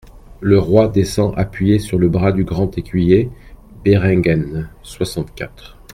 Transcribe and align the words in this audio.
Le 0.39 0.57
roi 0.57 0.87
descend 0.87 1.31
appuyé 1.37 1.77
sur 1.77 1.99
le 1.99 2.09
bras 2.09 2.31
du 2.31 2.43
grand 2.43 2.75
écuyer 2.75 3.29
Béringhen 3.85 4.67
(soixante-quatre). 4.81 5.77